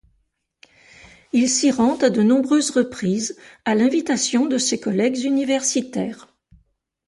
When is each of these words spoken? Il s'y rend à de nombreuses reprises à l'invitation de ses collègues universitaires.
Il 1.31 1.47
s'y 1.47 1.69
rend 1.69 1.95
à 1.97 2.09
de 2.09 2.23
nombreuses 2.23 2.71
reprises 2.71 3.37
à 3.65 3.75
l'invitation 3.75 4.47
de 4.47 4.57
ses 4.57 4.79
collègues 4.79 5.19
universitaires. 5.21 6.27